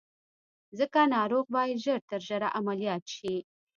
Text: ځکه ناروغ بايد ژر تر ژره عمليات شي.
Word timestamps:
ځکه 0.79 0.99
ناروغ 1.15 1.45
بايد 1.55 1.77
ژر 1.85 1.99
تر 2.09 2.19
ژره 2.27 2.49
عمليات 2.59 3.03
شي. 3.15 3.35